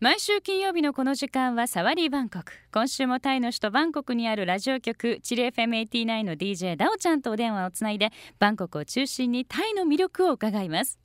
[0.00, 10.98] 毎週金曜日のこの時間はサワリーバンコク今週もタイの首都バンコクにあるラジオ局チリ FM89 の DJ ダオちゃんとお電話をつないでバンコクを中心にタイの魅力を伺います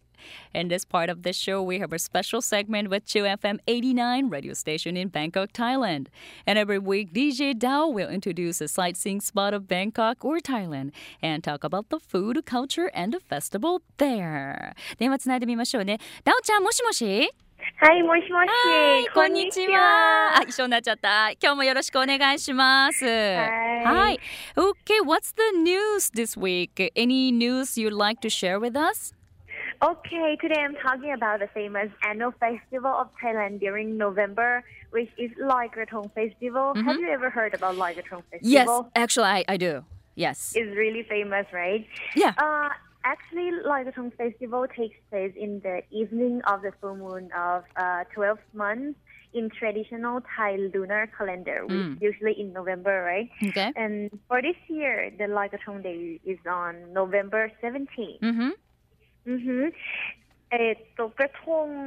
[0.54, 4.30] In this part of the show, we have a special segment with Chu FM 89
[4.30, 6.08] radio station in Bangkok, Thailand.
[6.48, 10.92] And every week, DJ Dao will introduce a sightseeing spot of Bangkok or Thailand
[11.22, 14.74] and talk about the food, culture, and the festival there.
[14.98, 16.00] 電話つないでみましょうね。
[16.24, 17.30] ダオちゃん、もしもし
[17.77, 18.49] はい、もしもし。
[18.49, 20.39] はい、こんにちは。
[20.39, 21.31] あ、一緒になっちゃった。
[21.33, 23.05] 今日もよろしくお願いします。
[23.05, 24.21] はい。
[24.55, 26.93] Okay, what's the news this week?
[26.95, 29.15] Any news you'd like to share with us?
[29.83, 35.31] Okay, today I'm talking about the famous annual festival of Thailand during November, which is
[35.39, 36.75] Loi Krathong Festival.
[36.75, 38.41] Have you ever heard about Loi Krathong Festival?
[38.43, 39.85] Yes, actually, I, I do.
[40.17, 40.53] Yes.
[40.55, 41.87] It's really famous, right?
[42.15, 42.35] Yeah.
[42.37, 42.69] Uh,
[43.06, 48.04] actually, Loi Krathong Festival takes place in the evening of the full moon of uh,
[48.16, 48.98] 12th month
[49.34, 53.30] in traditional Thai lunar calendar, which is usually in November, right?
[53.50, 53.72] Okay.
[53.76, 58.20] And for this year, the Loi Krathong Day is on November 17th.
[58.22, 58.50] Mm-hmm.
[59.28, 59.68] Mm-hmm.
[60.96, 61.12] So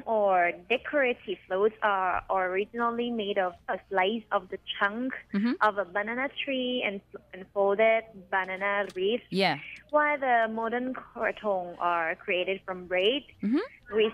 [0.05, 5.55] or decorative floats are originally made of a slice of the trunk Mhm.
[5.63, 7.01] of a banana tree and,
[7.33, 9.59] and folded banana leaves, Yeah.
[9.91, 13.61] While the modern krathong are created from braid Mhm.
[13.91, 14.13] with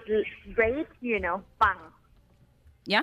[0.55, 1.79] braid, you know, bang.
[2.87, 3.03] Yeah.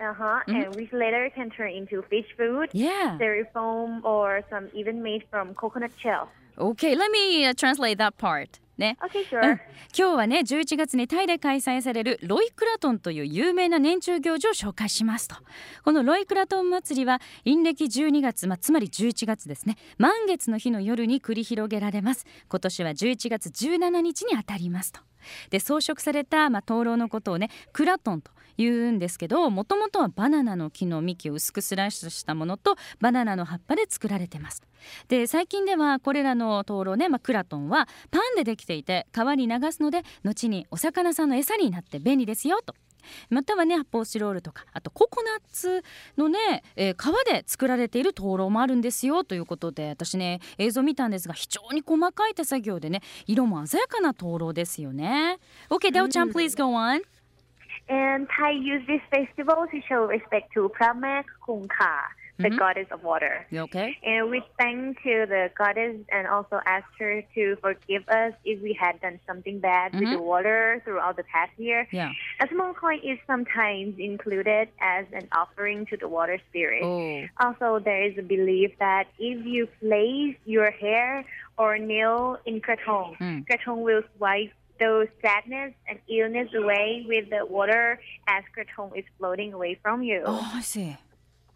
[0.00, 0.40] Uh-huh.
[0.48, 3.18] And which later can turn into fish food, Yeah.
[3.20, 6.30] styrofoam, or some even made from coconut shell.
[6.58, 8.58] Okay, let me uh, translate that part.
[8.82, 8.98] ね。
[9.00, 9.52] Okay, うん。
[9.52, 9.58] sure.
[9.96, 15.36] 今日はね11月にタイで開催されるロイクラトンという有名な年中行事を紹介しますと。
[15.84, 19.76] このロイクラトン祭りは陰暦12月、まあ、つまり11月ですね。
[19.98, 22.26] 満月の日の夜に繰り広げられます。
[22.48, 25.00] 今年は11月17日にあたりますと
[25.50, 34.62] で装飾された、まあ、灯籠のことをねクラトンと言うんですけどもともとはバナナの木の幹を薄くスライスしたものとバナナの葉っぱで作られてます
[35.08, 42.74] で最近ではこれらの灯籠ね、まあ、クラトンはパンでできていて川に流すので後にお魚さんの餌になって便利ですよと。
[43.30, 45.82] またはね発泡スチロールとかあとココナッツ
[46.16, 55.38] のね、えー皮で作られている灯籠もあるんですよということで私ね映像見たんですが非常に細かい手作業でね色も鮮やかな灯籠ですよね。
[55.68, 57.02] OK, Dao chan, please go on.
[57.88, 61.24] And Thai use this festival to show respect to Pramak
[62.42, 63.46] The goddess of water.
[63.52, 63.96] Okay?
[64.02, 68.72] And we thank to the goddess and also ask her to forgive us if we
[68.78, 71.86] had done something bad with the water throughout the past year.
[71.90, 72.10] Yeah.
[72.40, 76.82] A small coin is sometimes included as an offering to the water spirit.
[76.82, 77.24] Oh.
[77.44, 81.24] Also, there is a belief that if you place your hair
[81.58, 83.46] or nail in krathong, Mm.
[83.46, 89.52] krathong will wipe those sadness and illness away with the water as krathong is floating
[89.52, 90.22] away from you.
[90.26, 90.96] Oh, I see.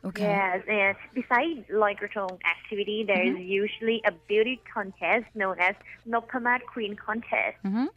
[0.05, 0.23] Okay.
[0.23, 5.75] Yes, and besides like krathong activity, there is usually a beauty contest known as
[6.09, 7.57] Nopamat Queen Contest.
[7.65, 7.89] Mhm.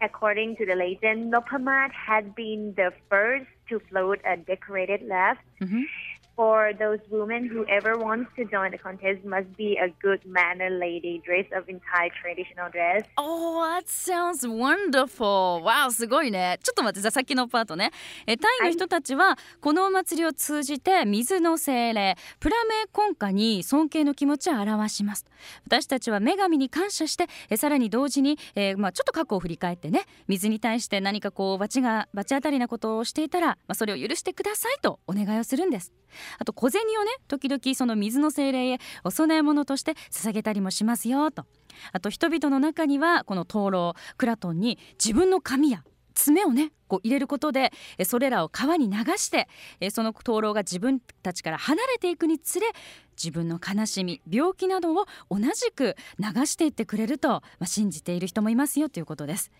[0.00, 5.38] According to the legend, Nopamat had been the first to float a decorated laugh.
[5.60, 5.84] Mhm.
[6.34, 10.70] For those women who ever wants to join the contest must be a good manner
[10.70, 13.04] lady dressed up in Thai traditional dress.
[13.18, 15.62] Oh, that sounds wonderful!
[15.62, 16.58] わ o すごいね。
[16.62, 17.90] ちょっと待って、じゃあさっきのパートね。
[18.26, 25.26] えタイの人たちは、このお祭りを通じて水の精霊、プラメコンカに尊敬の気持ちを表します。
[25.66, 35.92] 私たちは女神に感謝して、えさらに同時に、えーまあ、ちょっと過去を振り返ってね、水に対して何かこう、罰が、罰当たりなことをしていたら、まあ、それを許してくださいとお願いをするんです。
[36.38, 41.46] あと小銭をね時々その水の精霊へお供え物として捧げたりもしますよと
[41.92, 45.84] あと人々の中にはこの灯籠クラトンに自分の髪や
[46.14, 47.72] 爪をねこう入れることで
[48.04, 49.48] それらを川に流して
[49.90, 52.66] その灯籠が自分たちから離れていくにつれ
[53.16, 59.50] 自分の悲しみ病気などを同じく流していってくれると、まあ、信じている人もいますよということです。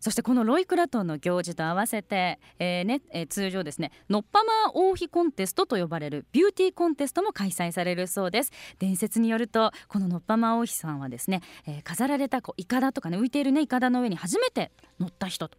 [0.00, 8.52] そしてこのロイクラトンの行事と合わせて、えーねえー通常ですねのっぱま王妃コンテストと呼ばれるビューティーコンテストも開催されるそうです。
[8.78, 15.58] 伝説によるとこののっぱま王妃さんはですね、えー飾られたこうイカダとかね浮いているねイカダの上に初めて乗った人と。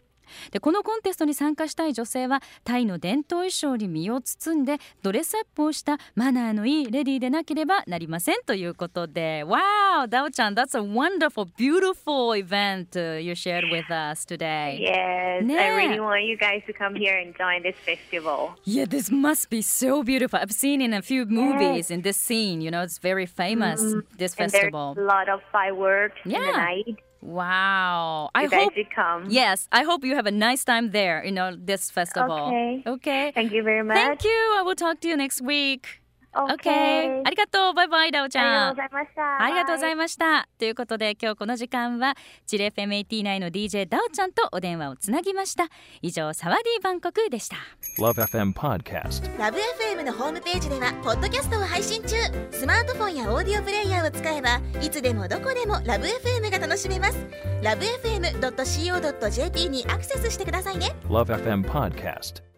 [0.51, 10.07] でこのコンテストに参加したい女性はタイの伝統衣装に身を包んでドレスアップをしたマナーのいいレディーでなければなりませんということで Wow!
[10.07, 15.43] ダオちゃん That's a wonderful, beautiful event uh, you shared with us today Yes.
[15.49, 18.51] I really want you guys to come here and join this festival.
[18.65, 20.37] Yeah, this must be so beautiful.
[20.39, 23.81] I've seen in a few movies in this scene, you know, it's very famous,
[24.17, 24.93] this And festival.
[24.95, 26.39] there's a lot of fireworks in Yeah.
[26.39, 26.99] the night.
[27.21, 28.29] Wow.
[28.33, 29.25] I you hope you come.
[29.29, 32.31] Yes, I hope you have a nice time there, you know, this festival.
[32.31, 32.83] Okay.
[32.85, 33.31] Okay.
[33.35, 33.97] Thank you very much.
[33.97, 34.55] Thank you.
[34.57, 36.01] I will talk to you next week.
[36.33, 37.21] Okay.
[37.25, 37.73] ありがとう。
[37.73, 38.69] バイバイ、ダオちゃん。
[38.69, 39.43] ありがとうございました。
[39.43, 40.49] ありがとうございました。
[40.57, 42.15] ということで、今日この時間は、
[42.45, 45.67] チレ FM89 の DJ ダオちゃんとお電話をつなぎました。
[46.01, 47.57] 以上、サワディーバンコクでした。
[47.99, 49.37] LoveFM Podcast.
[49.37, 52.15] ラブ f m のホームページではポッドキャストを配信中
[52.51, 57.17] スマートフォンやオーディオプレイヤーを使えばいつでもどこでもラブ f m が楽しめます
[57.61, 62.48] ラブ FM.co.jp にアクセスしてくださいね LoveFM Podcast.